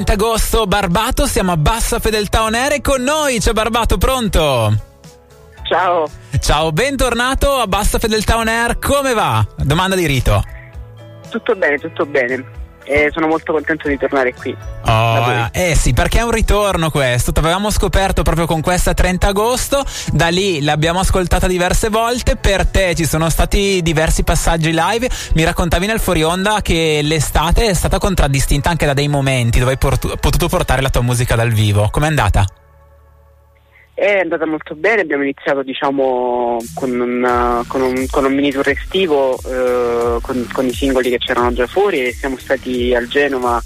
30 0.00 0.12
agosto, 0.14 0.66
Barbato, 0.66 1.26
siamo 1.26 1.52
a 1.52 1.58
Bassa 1.58 1.98
Fedeltà 1.98 2.44
On 2.44 2.54
Air 2.54 2.72
e 2.72 2.80
con 2.80 3.02
noi 3.02 3.38
c'è 3.38 3.52
Barbato, 3.52 3.98
pronto? 3.98 4.74
Ciao. 5.68 6.08
Ciao, 6.38 6.72
bentornato 6.72 7.56
a 7.56 7.66
Bassa 7.66 7.98
Fedeltà 7.98 8.38
On 8.38 8.48
Air, 8.48 8.78
come 8.78 9.12
va? 9.12 9.46
Domanda 9.58 9.96
di 9.96 10.06
rito. 10.06 10.42
Tutto 11.28 11.54
bene, 11.54 11.76
tutto 11.76 12.06
bene 12.06 12.42
e 12.84 13.10
sono 13.12 13.26
molto 13.26 13.52
contento 13.52 13.88
di 13.88 13.98
tornare 13.98 14.32
qui. 14.32 14.56
Oh, 14.92 15.48
eh 15.52 15.76
sì, 15.76 15.92
perché 15.92 16.18
è 16.18 16.22
un 16.22 16.32
ritorno 16.32 16.90
questo. 16.90 17.30
Ti 17.30 17.38
avevamo 17.38 17.70
scoperto 17.70 18.22
proprio 18.22 18.46
con 18.46 18.60
questa 18.60 18.92
30 18.92 19.28
agosto, 19.28 19.84
da 20.12 20.26
lì 20.28 20.62
l'abbiamo 20.62 20.98
ascoltata 20.98 21.46
diverse 21.46 21.90
volte. 21.90 22.34
Per 22.34 22.66
te 22.66 22.96
ci 22.96 23.04
sono 23.04 23.30
stati 23.30 23.82
diversi 23.82 24.24
passaggi 24.24 24.72
live. 24.72 25.08
Mi 25.34 25.44
raccontavi 25.44 25.86
nel 25.86 26.00
fuori 26.00 26.24
onda 26.24 26.60
che 26.60 27.00
l'estate 27.04 27.68
è 27.68 27.74
stata 27.74 27.98
contraddistinta 27.98 28.68
anche 28.68 28.86
da 28.86 28.92
dei 28.92 29.06
momenti 29.06 29.60
dove 29.60 29.72
hai 29.72 29.78
portu- 29.78 30.18
potuto 30.18 30.48
portare 30.48 30.82
la 30.82 30.90
tua 30.90 31.02
musica 31.02 31.36
dal 31.36 31.50
vivo. 31.50 31.88
Com'è 31.90 32.08
andata? 32.08 32.44
È 33.94 34.20
andata 34.20 34.46
molto 34.46 34.74
bene, 34.74 35.02
abbiamo 35.02 35.24
iniziato 35.24 35.62
diciamo, 35.62 36.56
con, 36.74 36.98
un, 36.98 37.62
con, 37.68 37.82
un, 37.82 38.06
con, 38.10 38.24
un, 38.24 38.32
mini 38.32 38.50
tour 38.50 38.66
estivo 38.66 39.36
eh, 39.36 40.18
con, 40.22 40.48
con, 40.50 40.64
i 40.64 40.72
singoli 40.72 41.10
che 41.10 41.18
c'erano 41.18 41.52
già 41.52 41.66
fuori 41.66 42.06
e 42.06 42.12
siamo 42.14 42.38
stati 42.38 42.94
al 42.94 43.08
Genova, 43.08 43.62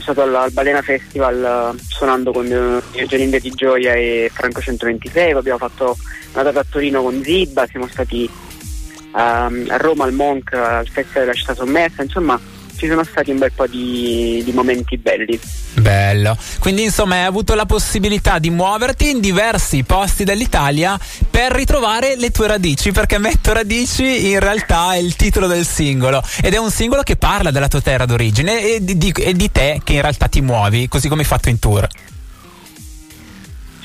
stato 0.00 0.22
al, 0.22 0.34
al 0.34 0.52
Balena 0.52 0.82
Festival 0.82 1.72
uh, 1.74 1.78
suonando 1.86 2.32
con 2.32 2.46
Eugenio 2.92 3.40
di 3.40 3.50
Gioia 3.50 3.94
e 3.94 4.30
Franco 4.32 4.60
126, 4.60 5.32
abbiamo 5.32 5.58
fatto 5.58 5.96
una 6.32 6.42
data 6.42 6.60
a 6.60 6.66
Torino 6.68 7.02
con 7.02 7.22
Zibba, 7.22 7.66
siamo 7.66 7.86
stati 7.86 8.28
uh, 8.28 9.16
a 9.16 9.76
Roma 9.76 10.04
al 10.04 10.12
Monk 10.12 10.52
al 10.52 10.88
Festival 10.88 11.22
della 11.24 11.34
Città 11.34 11.54
Sommersa, 11.54 12.02
insomma 12.02 12.40
ci 12.76 12.88
sono 12.88 13.04
stati 13.04 13.30
un 13.30 13.38
bel 13.38 13.52
po' 13.52 13.66
di, 13.66 14.42
di, 14.44 14.52
momenti 14.52 14.98
belli. 14.98 15.38
Bello. 15.74 16.36
Quindi 16.60 16.84
insomma 16.84 17.16
hai 17.16 17.24
avuto 17.24 17.54
la 17.54 17.66
possibilità 17.66 18.38
di 18.38 18.50
muoverti 18.50 19.10
in 19.10 19.20
diversi 19.20 19.82
posti 19.82 20.24
dell'Italia 20.24 20.98
per 21.28 21.52
ritrovare 21.52 22.16
le 22.16 22.30
tue 22.30 22.46
radici, 22.46 22.92
perché 22.92 23.18
Metto 23.18 23.52
Radici 23.52 24.30
in 24.30 24.38
realtà 24.38 24.94
è 24.94 24.98
il 24.98 25.16
titolo 25.16 25.46
del 25.46 25.66
singolo 25.66 26.22
ed 26.42 26.54
è 26.54 26.58
un 26.58 26.70
singolo 26.70 27.02
che 27.02 27.16
parla 27.16 27.50
della 27.50 27.68
tua 27.68 27.80
terra 27.80 28.06
d'origine 28.06 28.74
e 28.74 28.84
di, 28.84 28.96
di, 28.96 29.12
e 29.16 29.32
di 29.34 29.50
te 29.50 29.80
che 29.82 29.94
in 29.94 30.00
realtà 30.00 30.28
ti 30.28 30.40
muovi, 30.40 30.86
così 30.88 31.08
come 31.08 31.22
hai 31.22 31.26
fatto 31.26 31.48
in 31.48 31.58
tour. 31.58 31.86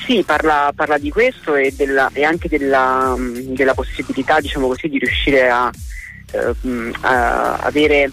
Sì, 0.04 0.22
parla, 0.24 0.72
parla 0.74 0.98
di 0.98 1.10
questo 1.10 1.54
e, 1.54 1.72
della, 1.76 2.10
e 2.12 2.24
anche 2.24 2.48
della, 2.48 3.14
della, 3.18 3.74
possibilità, 3.74 4.40
diciamo 4.40 4.66
così, 4.66 4.88
di 4.88 4.98
riuscire 4.98 5.48
a, 5.48 5.70
eh, 6.32 6.54
a 7.02 7.56
avere 7.56 8.10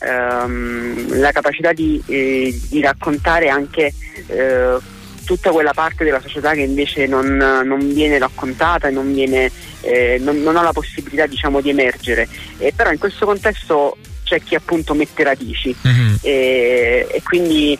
ehm, 0.00 1.18
la 1.18 1.32
capacità 1.32 1.72
di, 1.72 2.02
eh, 2.06 2.58
di 2.68 2.80
raccontare 2.80 3.48
anche 3.48 3.92
eh, 4.26 4.76
tutta 5.24 5.50
quella 5.50 5.72
parte 5.72 6.04
della 6.04 6.20
società 6.20 6.52
che 6.52 6.60
invece 6.60 7.06
non, 7.06 7.36
non 7.36 7.92
viene 7.92 8.18
raccontata 8.18 8.88
e 8.88 8.92
non, 8.92 9.12
viene, 9.12 9.50
eh, 9.80 10.18
non, 10.20 10.40
non, 10.42 10.56
ha 10.56 10.62
la 10.62 10.72
possibilità 10.72 11.26
diciamo, 11.26 11.60
di 11.60 11.70
emergere. 11.70 12.28
Eh, 12.58 12.72
però 12.74 12.90
in 12.90 12.98
questo 12.98 13.26
contesto 13.26 13.96
c'è 14.22 14.40
chi 14.42 14.54
appunto 14.54 14.94
mette 14.94 15.22
radici 15.22 15.74
mm-hmm. 15.86 16.14
e, 16.20 17.06
e, 17.10 17.22
quindi 17.22 17.78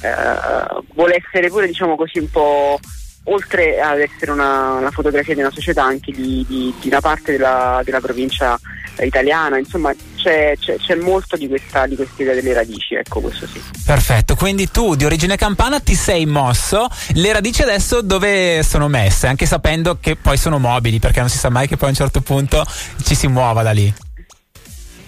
eh, 0.00 0.84
vuole 0.94 1.22
essere 1.24 1.48
pure 1.48 1.66
diciamo 1.66 1.94
così 1.94 2.18
un 2.18 2.30
po' 2.30 2.80
oltre 3.24 3.80
ad 3.80 4.00
essere 4.00 4.30
una, 4.30 4.72
una, 4.72 4.90
fotografia 4.90 5.34
di 5.34 5.40
una 5.40 5.50
società 5.50 5.84
anche 5.84 6.12
di, 6.12 6.44
di, 6.46 6.74
di 6.78 6.88
una 6.88 7.00
parte 7.00 7.32
della, 7.32 7.80
della 7.84 8.00
provincia 8.00 8.58
italiana, 9.00 9.58
insomma 9.58 9.92
c'è, 10.16 10.54
c'è, 10.58 10.76
c'è 10.76 10.94
molto 10.94 11.36
di 11.36 11.48
questa, 11.48 11.86
di 11.86 11.96
questa, 11.96 12.22
idea 12.22 12.34
delle 12.34 12.52
radici, 12.52 12.94
ecco 12.94 13.20
questo 13.20 13.46
sì. 13.46 13.60
Perfetto, 13.84 14.34
quindi 14.34 14.70
tu 14.70 14.94
di 14.94 15.04
origine 15.04 15.36
campana 15.36 15.80
ti 15.80 15.94
sei 15.94 16.26
mosso, 16.26 16.86
le 17.14 17.32
radici 17.32 17.62
adesso 17.62 18.02
dove 18.02 18.62
sono 18.62 18.88
messe, 18.88 19.26
anche 19.26 19.46
sapendo 19.46 19.98
che 20.00 20.16
poi 20.16 20.36
sono 20.36 20.58
mobili, 20.58 20.98
perché 20.98 21.20
non 21.20 21.28
si 21.28 21.38
sa 21.38 21.48
mai 21.48 21.66
che 21.66 21.76
poi 21.76 21.88
a 21.88 21.90
un 21.90 21.96
certo 21.96 22.20
punto 22.20 22.64
ci 23.04 23.14
si 23.14 23.26
muova 23.26 23.62
da 23.62 23.72
lì. 23.72 23.92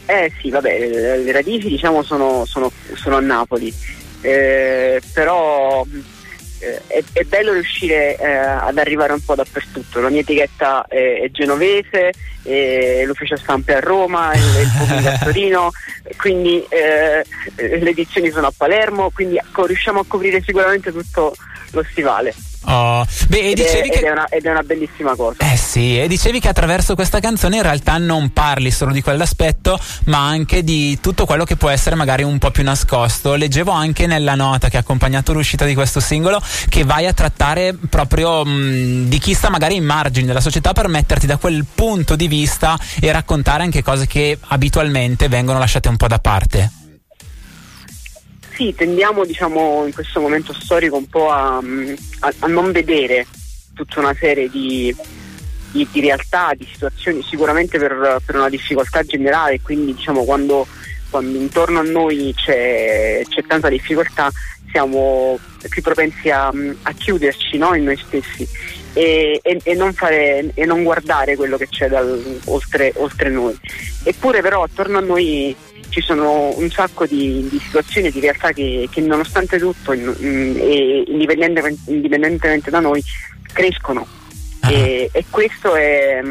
Eh 0.07 0.33
sì, 0.41 0.51
vabbè, 0.51 0.79
le, 0.79 1.19
le 1.19 1.33
radici 1.33 1.69
diciamo 1.69 2.03
sono, 2.03 2.45
sono, 2.47 2.71
sono 2.95 3.17
a 3.17 3.21
Napoli, 3.21 3.73
eh, 4.21 5.01
però 5.13 5.85
eh, 6.59 6.83
è, 6.87 7.03
è, 7.13 7.23
bello 7.25 7.53
riuscire 7.53 8.17
eh, 8.17 8.27
ad 8.27 8.79
arrivare 8.79 9.13
un 9.13 9.25
po' 9.25 9.35
dappertutto. 9.35 10.01
La 10.01 10.09
mia 10.09 10.21
etichetta 10.21 10.87
è, 10.89 11.23
è 11.23 11.31
genovese, 11.31 12.13
l'ufficio 13.05 13.37
stampa 13.37 13.73
è 13.73 13.77
a 13.77 13.81
Roma, 13.81 14.33
il, 14.35 14.41
il 14.41 14.73
pubblico 14.77 15.09
a 15.09 15.19
Torino, 15.25 15.71
quindi 16.17 16.65
eh, 16.69 17.25
le 17.57 17.91
edizioni 17.91 18.31
sono 18.31 18.49
a 18.49 18.53
Palermo, 18.57 19.11
quindi 19.11 19.37
ecco, 19.37 19.67
riusciamo 19.67 20.01
a 20.01 20.05
coprire 20.07 20.43
sicuramente 20.43 20.93
tutto 20.93 21.35
lo 21.73 21.85
stivale. 21.91 22.35
Oh. 22.67 23.07
Beh, 23.29 23.51
ed, 23.51 23.61
è, 23.61 23.65
che... 23.65 23.93
ed, 23.93 24.03
è 24.03 24.11
una, 24.11 24.27
ed, 24.29 24.45
è, 24.45 24.51
una, 24.51 24.63
bellissima 24.63 25.15
cosa. 25.15 25.37
Eh 25.39 25.57
sì, 25.57 26.01
e 26.01 26.09
dicevi 26.09 26.41
che 26.41 26.49
attraverso 26.49 26.95
questa 26.95 27.21
canzone 27.21 27.57
in 27.57 27.63
realtà 27.63 27.97
non 27.99 28.33
parli 28.33 28.71
solo 28.71 28.93
di 28.93 29.03
quell'aspetto, 29.03 29.79
ma 30.07 30.27
anche 30.27 30.65
di 30.65 30.99
tutto 31.01 31.27
quello 31.27 31.45
che 31.45 31.57
può 31.57 31.69
essere 31.69 31.95
magari 31.95 32.25
un 32.25 32.39
po' 32.39 32.51
più 32.51 32.65
nascosto. 32.65 33.35
Leggevo 33.35 33.71
anche 33.71 34.07
nella 34.07 34.35
nota 34.35 34.69
che 34.69 34.77
ha 34.77 34.81
accompagnato 34.81 35.33
l'uscita 35.33 35.65
di 35.65 35.75
questo 35.75 36.01
singolo 36.01 36.43
che 36.69 36.85
vai 36.85 37.07
a 37.07 37.13
trattare 37.13 37.77
proprio 37.89 38.45
mh, 38.45 39.09
di 39.09 39.19
chi 39.19 39.35
sta 39.35 39.49
magari 39.49 39.77
in 39.77 39.85
margine 39.85 40.27
della 40.27 40.41
società 40.41 40.73
per 40.73 40.89
metterti 40.89 41.27
da 41.27 41.37
quel 41.37 41.65
punto 41.73 42.17
di 42.17 42.27
vista 42.27 42.79
e 43.01 43.13
raccontare 43.13 43.63
anche 43.63 43.83
cose 43.83 44.07
che 44.07 44.39
abitualmente 44.49 45.29
vengono 45.29 45.59
lasciate 45.59 45.89
un 45.89 45.97
po' 45.97 46.09
da 46.09 46.19
parte. 46.19 46.86
Sì, 48.57 48.75
tendiamo 48.75 49.27
diciamo, 49.27 49.85
in 49.85 49.93
questo 49.93 50.19
momento 50.19 50.55
storico 50.55 50.97
un 50.97 51.07
po' 51.09 51.31
a, 51.31 51.59
a, 51.59 52.35
a 52.39 52.47
non 52.47 52.73
vedere 52.73 53.27
tutta 53.75 54.01
una 54.01 54.15
serie 54.19 54.49
di, 54.49 54.97
di, 55.73 55.87
di 55.93 56.01
realtà, 56.01 56.55
di 56.57 56.67
situazioni, 56.73 57.23
sicuramente 57.23 57.79
per, 57.79 58.23
per, 58.25 58.35
una 58.35 58.49
difficoltà 58.49 59.03
generale, 59.03 59.61
quindi 59.61 59.95
diciamo, 59.95 60.25
quando, 60.25 60.67
quando 61.11 61.39
intorno 61.39 61.81
a 61.81 61.83
noi 61.83 62.33
c'è, 62.35 63.23
c'è, 63.29 63.43
tanta 63.47 63.69
difficoltà 63.69 64.31
siamo 64.71 65.39
più 65.69 65.83
propensi 65.83 66.31
a, 66.31 66.49
a 66.49 66.93
chiuderci 66.93 67.57
no? 67.59 67.75
in 67.75 67.85
noi 67.85 67.97
stessi 67.97 68.47
e, 68.93 69.41
e, 69.43 69.61
e, 69.63 69.75
non 69.75 69.93
fare, 69.93 70.51
e, 70.55 70.65
non 70.65 70.83
guardare 70.83 71.37
quello 71.37 71.59
che 71.59 71.69
c'è 71.69 71.87
dal, 71.89 72.41
oltre, 72.47 72.93
oltre 72.97 73.29
noi. 73.29 73.55
Eppure 74.03 74.41
però 74.41 74.63
attorno 74.63 74.97
a 74.97 75.03
noi 75.03 75.55
ci 75.91 76.01
sono 76.01 76.57
un 76.57 76.71
sacco 76.71 77.05
di, 77.05 77.47
di 77.51 77.59
situazioni, 77.59 78.11
di 78.11 78.21
realtà 78.21 78.53
che, 78.53 78.89
che 78.91 79.01
nonostante 79.03 79.59
tutto 79.59 79.93
in, 79.93 80.15
in, 80.19 81.05
indipendentemente, 81.09 81.91
indipendentemente, 81.91 82.71
da 82.71 82.81
noi 82.81 83.03
crescono 83.53 84.07
uh-huh. 84.63 84.71
e, 84.71 85.25
questo 85.29 85.75
è, 85.75 86.23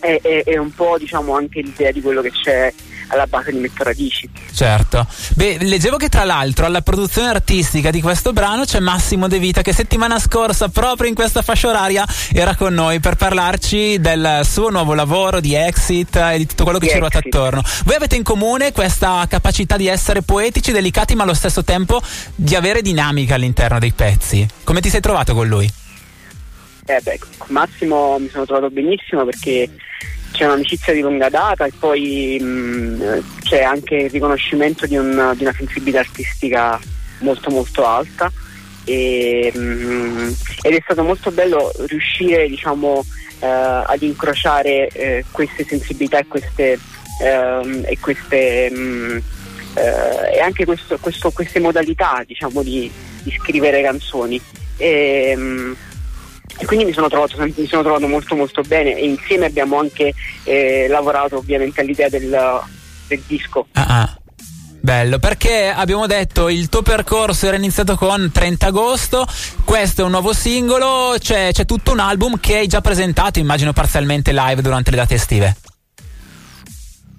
è, 0.00 0.20
è, 0.20 0.44
è 0.44 0.56
un 0.58 0.72
po' 0.74 0.96
diciamo, 0.98 1.34
anche 1.34 1.62
l'idea 1.62 1.92
di 1.92 2.02
quello 2.02 2.20
che 2.20 2.30
c'è 2.30 2.72
alla 3.14 3.26
base 3.26 3.50
di 3.50 3.58
Metto 3.58 3.82
Radici. 3.82 4.28
Certo. 4.52 5.06
Beh, 5.34 5.58
leggevo 5.60 5.96
che 5.96 6.08
tra 6.08 6.24
l'altro 6.24 6.66
alla 6.66 6.82
produzione 6.82 7.28
artistica 7.28 7.90
di 7.90 8.00
questo 8.00 8.32
brano 8.32 8.64
c'è 8.64 8.80
Massimo 8.80 9.28
De 9.28 9.38
Vita 9.38 9.62
che 9.62 9.72
settimana 9.72 10.18
scorsa 10.18 10.68
proprio 10.68 11.08
in 11.08 11.14
questa 11.14 11.42
fascia 11.42 11.68
oraria 11.68 12.04
era 12.32 12.54
con 12.54 12.74
noi 12.74 13.00
per 13.00 13.16
parlarci 13.16 13.98
del 14.00 14.40
suo 14.44 14.70
nuovo 14.70 14.94
lavoro 14.94 15.40
di 15.40 15.54
Exit 15.54 16.16
e 16.16 16.38
di 16.38 16.46
tutto 16.46 16.64
quello 16.64 16.78
che 16.78 16.86
di 16.86 16.92
ci 16.92 16.98
ruota 16.98 17.18
attorno. 17.18 17.62
Voi 17.84 17.94
avete 17.94 18.16
in 18.16 18.22
comune 18.22 18.72
questa 18.72 19.24
capacità 19.28 19.76
di 19.76 19.86
essere 19.86 20.22
poetici, 20.22 20.72
delicati, 20.72 21.14
ma 21.14 21.22
allo 21.22 21.34
stesso 21.34 21.64
tempo 21.64 22.02
di 22.34 22.54
avere 22.54 22.82
dinamica 22.82 23.34
all'interno 23.34 23.78
dei 23.78 23.92
pezzi. 23.92 24.46
Come 24.64 24.80
ti 24.80 24.88
sei 24.88 25.00
trovato 25.00 25.34
con 25.34 25.46
lui? 25.46 25.70
Eh 26.86 27.00
beh, 27.02 27.18
con 27.38 27.46
Massimo 27.50 28.18
mi 28.18 28.28
sono 28.28 28.44
trovato 28.44 28.70
benissimo 28.70 29.24
perché 29.24 29.70
c'è 30.34 30.46
un'amicizia 30.46 30.92
di 30.92 31.00
lunga 31.00 31.28
data 31.28 31.64
e 31.64 31.72
poi 31.78 32.36
mh, 32.40 33.22
c'è 33.42 33.62
anche 33.62 33.94
il 33.94 34.10
riconoscimento 34.10 34.84
di, 34.84 34.96
un, 34.96 35.32
di, 35.36 35.44
una 35.44 35.54
sensibilità 35.56 36.00
artistica 36.00 36.78
molto 37.20 37.50
molto 37.50 37.86
alta 37.86 38.32
e, 38.84 39.52
mh, 39.54 40.34
ed 40.62 40.74
è 40.74 40.80
stato 40.82 41.04
molto 41.04 41.30
bello 41.30 41.70
riuscire 41.86 42.48
diciamo, 42.48 43.04
eh, 43.38 43.46
ad 43.46 44.02
incrociare 44.02 44.88
eh, 44.88 45.24
queste 45.30 45.64
sensibilità 45.64 46.18
e 46.18 46.26
queste, 46.26 46.80
eh, 47.22 47.82
e, 47.84 47.98
queste 48.00 48.70
mh, 48.72 49.22
eh, 49.74 50.34
e 50.34 50.40
anche 50.40 50.64
questo, 50.64 50.98
questo, 50.98 51.30
queste 51.30 51.60
modalità 51.60 52.24
diciamo, 52.26 52.60
di, 52.64 52.90
di, 53.22 53.38
scrivere 53.38 53.82
canzoni. 53.82 54.40
E, 54.76 55.76
e 56.58 56.66
quindi 56.66 56.84
mi 56.84 56.92
sono, 56.92 57.08
trovato, 57.08 57.36
mi 57.38 57.66
sono 57.66 57.82
trovato 57.82 58.06
molto 58.06 58.34
molto 58.36 58.62
bene 58.62 58.96
e 58.96 59.06
insieme 59.06 59.46
abbiamo 59.46 59.78
anche 59.78 60.14
eh, 60.44 60.86
lavorato 60.88 61.38
ovviamente 61.38 61.80
all'idea 61.80 62.08
del, 62.08 62.60
del 63.08 63.22
disco. 63.26 63.66
Ah, 63.72 63.86
ah. 63.88 64.18
Bello, 64.84 65.18
perché 65.18 65.72
abbiamo 65.74 66.06
detto 66.06 66.50
il 66.50 66.68
tuo 66.68 66.82
percorso 66.82 67.46
era 67.46 67.56
iniziato 67.56 67.96
con 67.96 68.30
30 68.30 68.66
agosto, 68.66 69.26
questo 69.64 70.02
è 70.02 70.04
un 70.04 70.10
nuovo 70.10 70.34
singolo, 70.34 71.14
c'è, 71.18 71.52
c'è 71.52 71.64
tutto 71.64 71.92
un 71.92 72.00
album 72.00 72.38
che 72.38 72.58
hai 72.58 72.66
già 72.66 72.82
presentato, 72.82 73.38
immagino 73.38 73.72
parzialmente 73.72 74.34
live 74.34 74.60
durante 74.60 74.90
le 74.90 74.96
date 74.96 75.14
estive. 75.14 75.56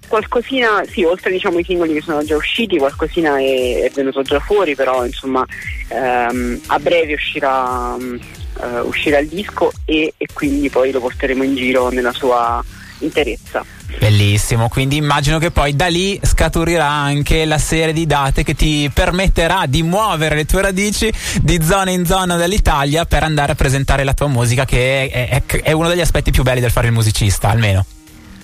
qualcosina, 0.06 0.84
sì, 0.88 1.02
oltre 1.02 1.32
diciamo, 1.32 1.58
i 1.58 1.64
singoli 1.64 1.94
che 1.94 2.02
sono 2.02 2.22
già 2.22 2.36
usciti, 2.36 2.78
qualcosina 2.78 3.36
è, 3.38 3.82
è 3.82 3.90
venuto 3.92 4.22
già 4.22 4.38
fuori, 4.38 4.76
però 4.76 5.04
insomma 5.04 5.44
ehm, 5.88 6.60
a 6.68 6.78
breve 6.78 7.14
uscirà, 7.14 7.96
um, 7.98 8.16
uh, 8.56 8.86
uscirà 8.86 9.18
il 9.18 9.28
disco 9.28 9.72
e, 9.84 10.14
e 10.16 10.26
quindi 10.32 10.70
poi 10.70 10.90
lo 10.90 11.00
porteremo 11.00 11.42
in 11.42 11.54
giro 11.54 11.88
nella 11.90 12.12
sua 12.12 12.62
interezza. 13.00 13.64
Bellissimo, 13.98 14.68
quindi 14.68 14.96
immagino 14.96 15.38
che 15.38 15.50
poi 15.50 15.74
da 15.76 15.86
lì 15.86 16.18
scaturirà 16.22 16.88
anche 16.88 17.44
la 17.44 17.58
serie 17.58 17.92
di 17.92 18.06
date 18.06 18.42
che 18.42 18.54
ti 18.54 18.90
permetterà 18.92 19.64
di 19.66 19.82
muovere 19.82 20.34
le 20.34 20.44
tue 20.44 20.62
radici 20.62 21.12
di 21.40 21.62
zona 21.62 21.90
in 21.90 22.04
zona 22.04 22.36
dell'Italia 22.36 23.04
per 23.04 23.22
andare 23.22 23.52
a 23.52 23.54
presentare 23.54 24.04
la 24.04 24.14
tua 24.14 24.28
musica, 24.28 24.64
che 24.64 25.08
è, 25.08 25.28
è, 25.28 25.60
è 25.62 25.72
uno 25.72 25.88
degli 25.88 26.00
aspetti 26.00 26.30
più 26.30 26.42
belli 26.42 26.60
del 26.60 26.70
fare 26.70 26.88
il 26.88 26.92
musicista, 26.92 27.48
almeno. 27.48 27.84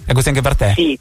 È 0.04 0.12
così 0.12 0.28
anche 0.28 0.42
per 0.42 0.56
te? 0.56 0.72
Sì, 0.74 0.98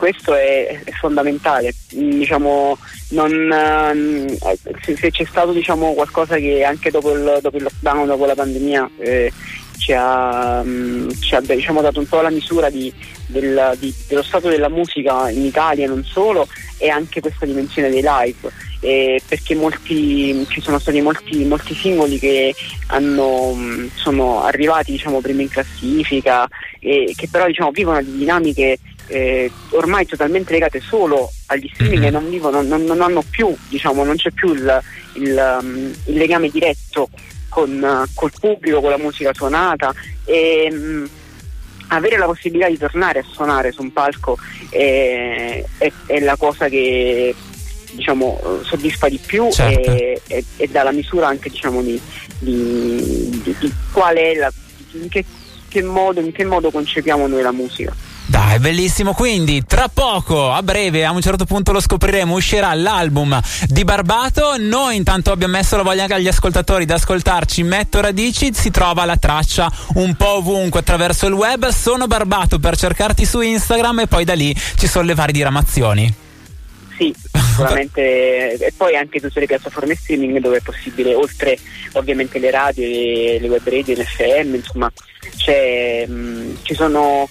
questo 0.00 0.34
è, 0.34 0.80
fondamentale. 0.98 1.74
Diciamo, 1.90 2.78
non, 3.10 3.52
eh, 3.52 4.58
se, 4.80 4.96
se, 4.96 5.10
c'è 5.10 5.26
stato 5.26 5.52
diciamo, 5.52 5.92
qualcosa 5.92 6.36
che 6.36 6.64
anche 6.64 6.90
dopo 6.90 7.12
il, 7.12 7.38
dopo 7.42 7.58
il 7.58 7.64
lockdown, 7.64 8.06
dopo 8.06 8.24
la 8.24 8.34
pandemia, 8.34 8.90
eh, 8.98 9.30
ci 9.76 9.92
ha, 9.92 10.62
mh, 10.62 11.20
ci 11.20 11.34
ha 11.34 11.40
diciamo, 11.42 11.82
dato 11.82 11.98
un 11.98 12.06
po' 12.06 12.22
la 12.22 12.30
misura 12.30 12.70
di, 12.70 12.90
del, 13.26 13.76
di, 13.78 13.94
dello 14.08 14.22
stato 14.22 14.48
della 14.48 14.70
musica 14.70 15.28
in 15.28 15.44
Italia 15.44 15.86
non 15.86 16.02
solo 16.02 16.48
e 16.78 16.88
anche 16.88 17.20
questa 17.20 17.44
dimensione 17.44 17.90
dei 17.90 18.02
live 18.02 18.50
eh, 18.80 19.20
perché 19.26 19.54
molti, 19.54 20.46
ci 20.48 20.60
sono 20.60 20.78
stati 20.78 21.00
molti, 21.00 21.44
molti 21.44 21.74
singoli 21.74 22.18
che 22.18 22.54
hanno, 22.88 23.56
sono 23.94 24.42
arrivati 24.42 24.92
diciamo, 24.92 25.20
prima 25.20 25.42
in 25.42 25.50
classifica 25.50 26.48
e 26.80 27.12
che 27.14 27.28
però 27.30 27.46
diciamo, 27.46 27.70
vivono 27.70 28.02
di 28.02 28.16
dinamiche 28.16 28.78
eh, 29.10 29.50
ormai 29.70 30.06
totalmente 30.06 30.52
legate 30.52 30.80
solo 30.80 31.30
agli 31.46 31.68
streaming 31.74 32.04
e 32.04 32.10
non 32.10 32.28
vivono, 32.30 32.62
non, 32.62 32.84
non 32.84 33.02
hanno 33.02 33.22
più, 33.28 33.54
diciamo, 33.68 34.04
non 34.04 34.16
c'è 34.16 34.30
più 34.30 34.52
il, 34.52 34.80
il, 35.14 35.58
um, 35.60 35.92
il 36.04 36.14
legame 36.14 36.48
diretto 36.48 37.08
con, 37.48 37.70
uh, 37.70 38.08
col 38.14 38.32
pubblico, 38.38 38.80
con 38.80 38.90
la 38.90 38.98
musica 38.98 39.34
suonata 39.34 39.92
e 40.24 40.68
um, 40.70 41.08
avere 41.88 42.16
la 42.18 42.26
possibilità 42.26 42.68
di 42.68 42.78
tornare 42.78 43.18
a 43.18 43.24
suonare 43.28 43.72
su 43.72 43.82
un 43.82 43.92
palco 43.92 44.38
è, 44.68 45.64
è, 45.78 45.92
è 46.06 46.20
la 46.20 46.36
cosa 46.36 46.68
che 46.68 47.34
diciamo, 47.90 48.60
soddisfa 48.62 49.08
di 49.08 49.18
più 49.24 49.50
certo. 49.50 49.90
e, 49.90 50.22
e, 50.28 50.44
e, 50.56 50.68
dà 50.68 50.84
la 50.84 50.92
misura 50.92 51.26
anche 51.26 51.50
diciamo, 51.50 51.82
di, 51.82 52.00
di, 52.38 53.40
di, 53.42 53.56
di, 53.58 53.72
qual 53.92 54.14
è 54.14 54.34
la, 54.34 54.52
in 54.92 55.08
che, 55.08 55.24
che 55.68 55.82
modo, 55.82 56.20
in 56.20 56.30
che 56.30 56.44
modo 56.44 56.70
concepiamo 56.70 57.26
noi 57.26 57.42
la 57.42 57.50
musica. 57.50 57.92
Dai, 58.26 58.58
bellissimo. 58.60 59.12
Quindi, 59.12 59.64
tra 59.66 59.88
poco, 59.88 60.52
a 60.52 60.62
breve, 60.62 61.04
a 61.04 61.10
un 61.10 61.20
certo 61.20 61.44
punto 61.44 61.72
lo 61.72 61.80
scopriremo, 61.80 62.34
uscirà 62.34 62.72
l'album 62.74 63.40
di 63.66 63.84
Barbato. 63.84 64.56
Noi 64.58 64.96
intanto 64.96 65.32
abbiamo 65.32 65.56
messo 65.56 65.76
la 65.76 65.82
voglia 65.82 66.02
anche 66.02 66.14
agli 66.14 66.28
ascoltatori 66.28 66.84
di 66.84 66.92
ascoltarci. 66.92 67.62
Metto 67.62 68.00
radici, 68.00 68.50
si 68.52 68.70
trova 68.70 69.04
la 69.04 69.16
traccia 69.16 69.70
un 69.94 70.14
po' 70.14 70.36
ovunque 70.36 70.80
attraverso 70.80 71.26
il 71.26 71.32
web. 71.32 71.68
Sono 71.68 72.06
Barbato 72.06 72.58
per 72.58 72.76
cercarti 72.76 73.24
su 73.24 73.40
Instagram 73.40 74.00
e 74.00 74.06
poi 74.06 74.24
da 74.24 74.34
lì 74.34 74.54
ci 74.76 74.86
sono 74.86 75.06
le 75.06 75.14
varie 75.14 75.32
diramazioni. 75.32 76.14
Sì, 76.96 77.14
sicuramente. 77.32 78.58
e 78.58 78.72
poi 78.76 78.94
anche 78.94 79.20
tutte 79.20 79.40
le 79.40 79.46
piattaforme 79.46 79.94
streaming 79.94 80.38
dove 80.38 80.58
è 80.58 80.60
possibile, 80.60 81.14
oltre 81.14 81.58
ovviamente 81.92 82.38
le 82.38 82.50
radio 82.50 82.84
le 83.40 83.48
web 83.48 83.66
radio, 83.66 83.94
l'FM, 83.94 84.54
insomma, 84.54 84.92
mh, 86.06 86.56
ci 86.62 86.74
sono 86.74 87.26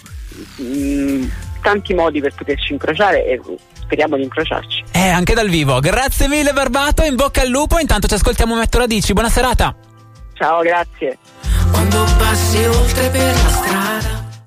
mh, 0.56 0.64
mm, 0.64 1.24
tanti 1.62 1.94
modi 1.94 2.22
per 2.22 2.34
poterci 2.36 2.74
incrociare 2.74 3.26
e 3.26 3.42
speriamo 3.74 4.16
di 4.16 4.24
incrociarci. 4.24 4.84
Eh, 4.92 5.10
anche 5.10 5.34
dal 5.34 5.50
vivo. 5.50 5.80
Grazie 5.80 6.28
mille 6.28 6.54
Barbato, 6.54 7.04
in 7.04 7.16
bocca 7.16 7.42
al 7.42 7.50
lupo, 7.50 7.80
intanto 7.80 8.08
ci 8.08 8.14
ascoltiamo 8.14 8.56
Metto 8.56 8.78
Radici, 8.78 9.14
buona 9.14 9.30
serata. 9.30 9.76
Ciao, 10.34 10.62
grazie. 10.62 11.18
Quando 11.72 12.04
passi 12.18 12.64
oltre 12.66 13.10
per 13.10 13.34
la 13.34 13.50
strada 13.50 14.19